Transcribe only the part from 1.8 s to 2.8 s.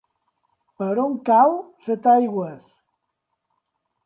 Setaigües?